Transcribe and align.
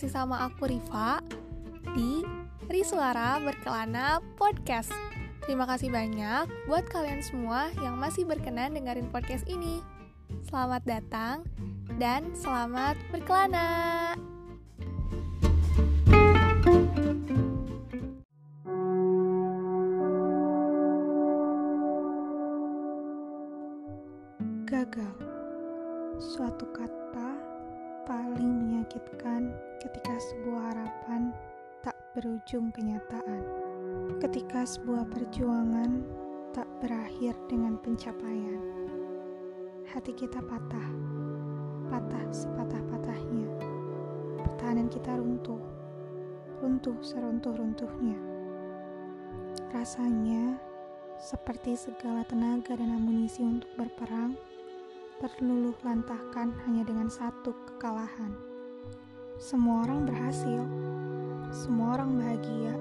masih 0.00 0.16
sama 0.16 0.48
aku 0.48 0.64
Riva 0.64 1.20
di 1.92 2.24
Risuara 2.72 3.36
Berkelana 3.36 4.24
Podcast. 4.32 4.88
Terima 5.44 5.68
kasih 5.68 5.92
banyak 5.92 6.48
buat 6.64 6.88
kalian 6.88 7.20
semua 7.20 7.68
yang 7.84 8.00
masih 8.00 8.24
berkenan 8.24 8.72
dengerin 8.72 9.12
podcast 9.12 9.44
ini. 9.44 9.84
Selamat 10.48 10.88
datang 10.88 11.44
dan 12.00 12.32
selamat 12.32 12.96
berkelana. 13.12 14.16
Gagal. 24.64 25.12
Suatu 26.16 26.64
kata 26.72 27.49
paling 28.08 28.52
menyakitkan 28.64 29.52
ketika 29.80 30.14
sebuah 30.16 30.72
harapan 30.72 31.32
tak 31.84 31.96
berujung 32.16 32.72
kenyataan. 32.72 33.42
Ketika 34.20 34.64
sebuah 34.64 35.08
perjuangan 35.08 36.04
tak 36.52 36.68
berakhir 36.80 37.36
dengan 37.46 37.76
pencapaian. 37.80 38.60
Hati 39.90 40.12
kita 40.14 40.38
patah. 40.44 40.90
Patah 41.90 42.26
sepatah-patahnya. 42.30 43.48
Pertahanan 44.46 44.88
kita 44.88 45.18
runtuh. 45.18 45.62
Runtuh 46.62 46.98
seruntuh-runtuhnya. 47.02 48.18
Rasanya 49.74 50.58
seperti 51.20 51.76
segala 51.76 52.24
tenaga 52.24 52.74
dan 52.74 52.96
amunisi 52.96 53.44
untuk 53.44 53.70
berperang 53.76 54.34
terluluh 55.20 55.76
lantahkan 55.84 56.48
hanya 56.64 56.80
dengan 56.80 57.12
satu 57.12 57.52
kekalahan. 57.68 58.32
Semua 59.36 59.84
orang 59.84 60.08
berhasil, 60.08 60.64
semua 61.52 62.00
orang 62.00 62.16
bahagia, 62.16 62.72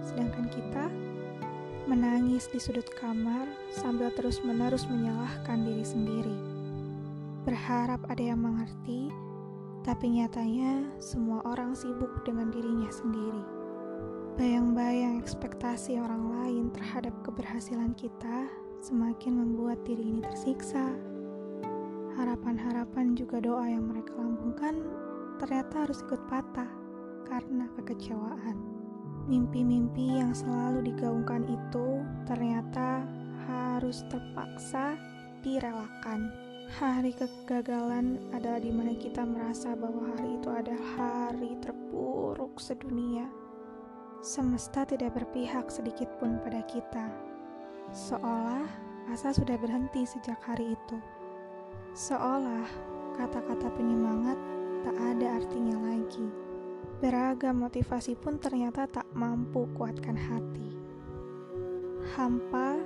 sedangkan 0.00 0.48
kita 0.48 0.88
menangis 1.84 2.48
di 2.48 2.56
sudut 2.56 2.88
kamar 2.96 3.44
sambil 3.68 4.08
terus-menerus 4.16 4.88
menyalahkan 4.88 5.60
diri 5.60 5.84
sendiri. 5.84 6.36
Berharap 7.44 8.00
ada 8.08 8.24
yang 8.24 8.40
mengerti, 8.40 9.12
tapi 9.84 10.20
nyatanya 10.20 10.88
semua 11.00 11.44
orang 11.44 11.76
sibuk 11.76 12.24
dengan 12.24 12.48
dirinya 12.48 12.88
sendiri. 12.88 13.44
Bayang-bayang 14.40 15.20
ekspektasi 15.20 16.00
orang 16.00 16.32
lain 16.32 16.64
terhadap 16.72 17.12
keberhasilan 17.28 17.92
kita 17.92 18.48
semakin 18.80 19.36
membuat 19.36 19.84
diri 19.84 20.16
ini 20.16 20.24
tersiksa 20.24 20.96
harapan-harapan 22.18 23.14
juga 23.14 23.38
doa 23.38 23.62
yang 23.70 23.86
mereka 23.86 24.10
lambungkan 24.18 24.82
ternyata 25.38 25.86
harus 25.86 26.02
ikut 26.02 26.18
patah 26.26 26.66
karena 27.30 27.70
kekecewaan. 27.78 28.58
Mimpi-mimpi 29.30 30.18
yang 30.18 30.34
selalu 30.34 30.90
digaungkan 30.90 31.46
itu 31.46 32.02
ternyata 32.26 33.06
harus 33.46 34.02
terpaksa 34.10 34.98
direlakan. 35.46 36.26
Hari 36.68 37.16
kegagalan 37.16 38.20
adalah 38.34 38.60
di 38.60 38.68
mana 38.68 38.92
kita 38.98 39.24
merasa 39.24 39.72
bahwa 39.72 40.12
hari 40.16 40.36
itu 40.36 40.50
adalah 40.52 40.84
hari 40.98 41.56
terburuk 41.62 42.58
sedunia. 42.60 43.24
Semesta 44.20 44.82
tidak 44.82 45.14
berpihak 45.14 45.70
sedikit 45.70 46.10
pun 46.18 46.36
pada 46.42 46.60
kita. 46.66 47.08
Seolah 47.94 48.68
asa 49.08 49.32
sudah 49.32 49.56
berhenti 49.56 50.04
sejak 50.04 50.36
hari 50.44 50.76
itu. 50.76 50.98
Seolah 51.98 52.70
kata-kata 53.18 53.74
penyemangat 53.74 54.38
tak 54.86 54.94
ada 54.94 55.42
artinya 55.42 55.82
lagi. 55.82 56.30
Beragam 57.02 57.58
motivasi 57.66 58.14
pun 58.14 58.38
ternyata 58.38 58.86
tak 58.86 59.10
mampu 59.18 59.66
kuatkan 59.74 60.14
hati. 60.14 60.78
Hampa 62.14 62.78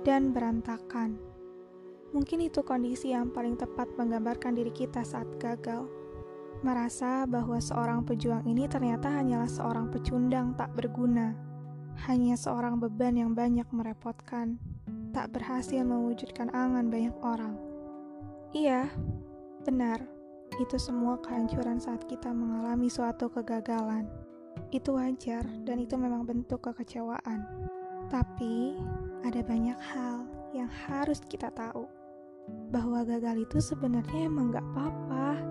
dan 0.00 0.32
berantakan. 0.32 1.20
Mungkin 2.16 2.48
itu 2.48 2.64
kondisi 2.64 3.12
yang 3.12 3.28
paling 3.36 3.60
tepat 3.60 3.84
menggambarkan 4.00 4.56
diri 4.56 4.72
kita 4.72 5.04
saat 5.04 5.28
gagal. 5.36 5.84
Merasa 6.64 7.28
bahwa 7.28 7.60
seorang 7.60 8.00
pejuang 8.08 8.48
ini 8.48 8.64
ternyata 8.64 9.12
hanyalah 9.12 9.52
seorang 9.52 9.92
pecundang 9.92 10.56
tak 10.56 10.72
berguna. 10.72 11.36
Hanya 12.08 12.40
seorang 12.40 12.80
beban 12.80 13.20
yang 13.20 13.36
banyak 13.36 13.68
merepotkan. 13.76 14.56
Tak 15.12 15.36
berhasil 15.36 15.84
mewujudkan 15.84 16.48
angan 16.56 16.88
banyak 16.88 17.12
orang. 17.20 17.73
Iya, 18.54 18.86
benar. 19.66 19.98
Itu 20.62 20.78
semua 20.78 21.18
kehancuran 21.18 21.82
saat 21.82 22.06
kita 22.06 22.30
mengalami 22.30 22.86
suatu 22.86 23.26
kegagalan. 23.26 24.06
Itu 24.70 24.94
wajar 24.94 25.42
dan 25.66 25.82
itu 25.82 25.98
memang 25.98 26.22
bentuk 26.22 26.62
kekecewaan. 26.62 27.42
Tapi, 28.06 28.78
ada 29.26 29.42
banyak 29.42 29.74
hal 29.74 30.22
yang 30.54 30.70
harus 30.86 31.18
kita 31.26 31.50
tahu. 31.50 31.90
Bahwa 32.70 33.02
gagal 33.02 33.42
itu 33.42 33.58
sebenarnya 33.58 34.30
emang 34.30 34.54
gak 34.54 34.62
apa-apa. 34.70 35.42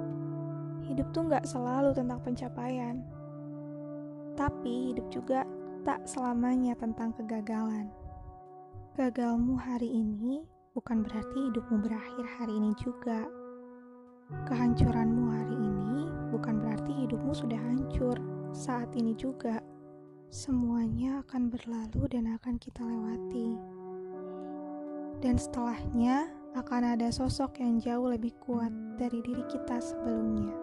Hidup 0.88 1.12
tuh 1.12 1.28
gak 1.28 1.44
selalu 1.44 1.92
tentang 1.92 2.24
pencapaian. 2.24 3.04
Tapi 4.40 4.96
hidup 4.96 5.12
juga 5.12 5.44
tak 5.84 6.08
selamanya 6.08 6.72
tentang 6.80 7.12
kegagalan. 7.20 7.92
Gagalmu 8.96 9.60
hari 9.60 9.92
ini 9.92 10.53
bukan 10.74 11.06
berarti 11.06 11.54
hidupmu 11.54 11.86
berakhir 11.86 12.26
hari 12.42 12.58
ini 12.58 12.74
juga. 12.82 13.30
Kehancuranmu 14.50 15.26
hari 15.30 15.54
ini 15.54 16.10
bukan 16.34 16.58
berarti 16.58 16.90
hidupmu 17.06 17.30
sudah 17.30 17.62
hancur 17.62 18.18
saat 18.50 18.90
ini 18.98 19.14
juga. 19.14 19.62
Semuanya 20.34 21.22
akan 21.22 21.54
berlalu 21.54 22.10
dan 22.10 22.26
akan 22.34 22.58
kita 22.58 22.82
lewati. 22.82 23.54
Dan 25.22 25.38
setelahnya 25.38 26.34
akan 26.58 26.98
ada 26.98 27.14
sosok 27.14 27.62
yang 27.62 27.78
jauh 27.78 28.10
lebih 28.10 28.34
kuat 28.42 28.74
dari 28.98 29.22
diri 29.22 29.46
kita 29.46 29.78
sebelumnya. 29.78 30.58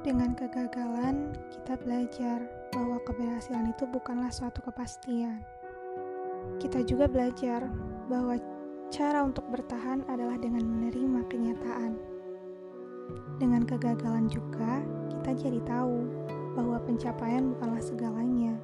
Dengan 0.00 0.32
kegagalan, 0.32 1.36
kita 1.52 1.76
belajar 1.84 2.48
bahwa 2.72 2.96
keberhasilan 3.04 3.76
itu 3.76 3.84
bukanlah 3.92 4.32
suatu 4.32 4.64
kepastian. 4.64 5.44
Kita 6.56 6.80
juga 6.80 7.04
belajar 7.04 7.68
bahwa 8.08 8.40
Cara 8.88 9.20
untuk 9.20 9.44
bertahan 9.52 10.00
adalah 10.08 10.40
dengan 10.40 10.64
menerima 10.64 11.20
kenyataan. 11.28 11.92
Dengan 13.36 13.68
kegagalan 13.68 14.32
juga, 14.32 14.80
kita 15.12 15.44
jadi 15.44 15.60
tahu 15.68 16.08
bahwa 16.56 16.80
pencapaian 16.88 17.52
bukanlah 17.52 17.84
segalanya. 17.84 18.56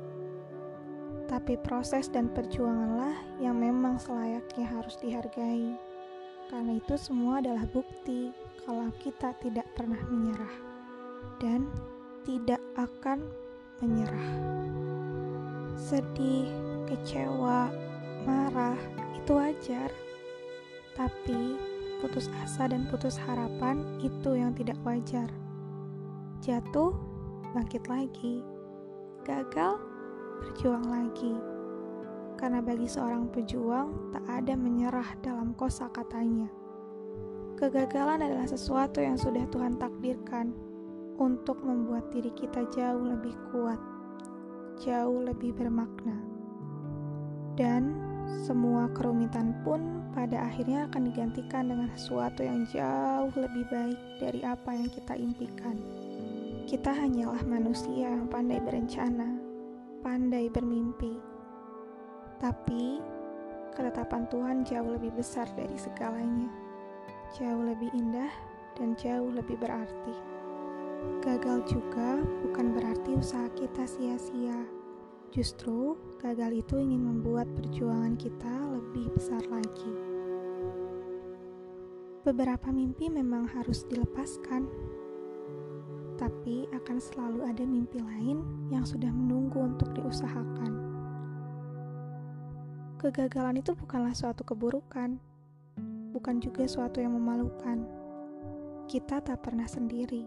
Tapi 1.28 1.60
proses 1.60 2.08
dan 2.08 2.32
perjuanganlah 2.32 3.20
yang 3.36 3.60
memang 3.60 4.00
selayaknya 4.00 4.64
harus 4.64 4.96
dihargai. 4.96 5.76
Karena 6.48 6.80
itu 6.80 6.96
semua 6.96 7.44
adalah 7.44 7.68
bukti 7.68 8.32
kalau 8.64 8.88
kita 9.04 9.36
tidak 9.44 9.68
pernah 9.76 10.00
menyerah 10.08 10.56
dan 11.36 11.68
tidak 12.24 12.64
akan 12.80 13.28
menyerah. 13.84 14.30
Sedih, 15.76 16.48
kecewa, 16.88 17.68
marah, 18.24 18.80
itu 19.20 19.36
wajar 19.36 19.92
tapi 20.94 21.59
putus 21.99 22.31
asa 22.43 22.71
dan 22.71 22.87
putus 22.87 23.19
harapan 23.19 23.82
itu 24.03 24.38
yang 24.38 24.55
tidak 24.55 24.78
wajar. 24.87 25.27
Jatuh, 26.43 26.94
bangkit 27.55 27.87
lagi. 27.91 28.44
Gagal, 29.25 29.81
berjuang 30.43 30.87
lagi. 30.87 31.34
Karena 32.37 32.60
bagi 32.60 32.84
seorang 32.84 33.31
pejuang 33.31 34.12
tak 34.12 34.27
ada 34.28 34.53
menyerah 34.53 35.16
dalam 35.25 35.56
kosa 35.56 35.88
katanya. 35.91 36.50
Kegagalan 37.54 38.21
adalah 38.21 38.44
sesuatu 38.44 38.99
yang 38.99 39.16
sudah 39.16 39.47
Tuhan 39.48 39.78
takdirkan 39.78 40.53
untuk 41.16 41.63
membuat 41.63 42.10
diri 42.10 42.34
kita 42.34 42.66
jauh 42.74 43.07
lebih 43.07 43.33
kuat, 43.54 43.78
jauh 44.83 45.22
lebih 45.22 45.54
bermakna. 45.54 46.18
Dan 47.54 48.14
semua 48.44 48.92
kerumitan 48.92 49.56
pun 49.65 50.04
pada 50.12 50.44
akhirnya 50.44 50.84
akan 50.91 51.09
digantikan 51.09 51.72
dengan 51.72 51.88
sesuatu 51.97 52.44
yang 52.44 52.68
jauh 52.68 53.32
lebih 53.32 53.65
baik 53.72 54.00
dari 54.21 54.41
apa 54.44 54.71
yang 54.76 54.88
kita 54.92 55.16
impikan. 55.16 55.76
Kita 56.68 56.92
hanyalah 56.92 57.41
manusia 57.48 58.12
yang 58.12 58.28
pandai 58.28 58.60
berencana, 58.60 59.36
pandai 60.04 60.53
bermimpi. 60.53 61.16
Tapi 62.36 63.00
ketetapan 63.72 64.28
Tuhan 64.28 64.59
jauh 64.68 64.91
lebih 64.92 65.16
besar 65.16 65.48
dari 65.56 65.77
segalanya, 65.80 66.53
jauh 67.36 67.65
lebih 67.65 67.88
indah 67.97 68.32
dan 68.77 68.92
jauh 69.00 69.32
lebih 69.32 69.56
berarti. 69.56 70.16
Gagal 71.20 71.65
juga 71.68 72.20
bukan 72.44 72.77
berarti 72.77 73.16
usaha 73.16 73.48
kita 73.56 73.84
sia-sia 73.84 74.73
Justru, 75.34 75.98
gagal 76.22 76.63
itu 76.63 76.78
ingin 76.78 77.10
membuat 77.10 77.51
perjuangan 77.59 78.15
kita 78.15 78.54
lebih 78.71 79.10
besar 79.19 79.42
lagi. 79.51 79.95
Beberapa 82.22 82.71
mimpi 82.71 83.10
memang 83.10 83.51
harus 83.51 83.83
dilepaskan. 83.91 84.71
tapi 86.15 86.63
akan 86.71 87.03
selalu 87.03 87.42
ada 87.42 87.66
mimpi 87.66 87.98
lain 87.98 88.39
yang 88.71 88.86
sudah 88.86 89.10
menunggu 89.10 89.59
untuk 89.59 89.91
diusahakan. 89.98 90.72
Kegagalan 93.03 93.59
itu 93.59 93.75
bukanlah 93.75 94.15
suatu 94.15 94.47
keburukan, 94.47 95.19
bukan 96.15 96.39
juga 96.39 96.71
suatu 96.71 97.03
yang 97.03 97.19
memalukan. 97.19 97.83
Kita 98.87 99.27
tak 99.27 99.42
pernah 99.42 99.66
sendiri. 99.66 100.22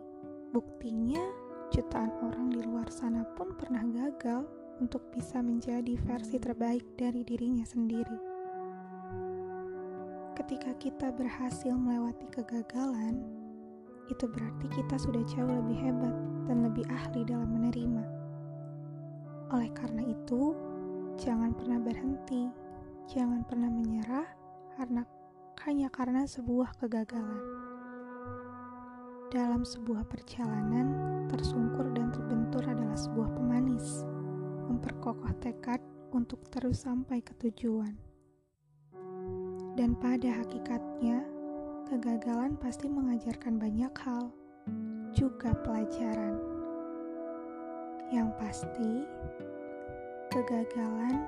Buktinya, 0.52 1.24
jutaan 1.72 2.12
orang 2.20 2.52
di 2.52 2.60
luar 2.60 2.92
sana 2.92 3.24
pun 3.40 3.56
pernah 3.56 3.88
gagal 3.88 4.67
untuk 4.78 5.02
bisa 5.14 5.42
menjadi 5.42 5.98
versi 6.06 6.38
terbaik 6.38 6.86
dari 6.98 7.26
dirinya 7.26 7.66
sendiri. 7.66 8.18
Ketika 10.38 10.72
kita 10.78 11.10
berhasil 11.12 11.74
melewati 11.74 12.30
kegagalan, 12.30 13.26
itu 14.08 14.24
berarti 14.30 14.68
kita 14.72 14.96
sudah 14.96 15.24
jauh 15.28 15.50
lebih 15.50 15.78
hebat 15.82 16.16
dan 16.48 16.64
lebih 16.64 16.86
ahli 16.88 17.26
dalam 17.28 17.50
menerima. 17.52 18.04
Oleh 19.52 19.72
karena 19.76 20.04
itu, 20.06 20.56
jangan 21.20 21.52
pernah 21.58 21.80
berhenti, 21.82 22.48
jangan 23.10 23.44
pernah 23.44 23.68
menyerah 23.68 24.28
karena 24.78 25.04
hanya 25.66 25.90
karena 25.92 26.24
sebuah 26.24 26.78
kegagalan. 26.80 27.44
Dalam 29.28 29.68
sebuah 29.68 30.08
perjalanan, 30.08 30.88
tersungkur 31.28 31.92
dan 31.92 32.16
terbentur 32.16 32.64
adalah 32.64 32.96
sebuah 32.96 33.36
pemanis, 33.36 34.08
memperkokoh 34.78 35.34
tekad 35.42 35.82
untuk 36.14 36.46
terus 36.54 36.86
sampai 36.86 37.18
ke 37.18 37.34
tujuan. 37.42 37.98
Dan 39.74 39.98
pada 39.98 40.38
hakikatnya, 40.38 41.26
kegagalan 41.90 42.54
pasti 42.62 42.86
mengajarkan 42.86 43.58
banyak 43.58 43.90
hal, 44.06 44.30
juga 45.18 45.58
pelajaran. 45.66 46.38
Yang 48.14 48.30
pasti, 48.38 48.94
kegagalan 50.30 51.26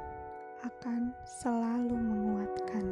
akan 0.61 1.09
selalu 1.25 1.97
menguatkan. 1.97 2.85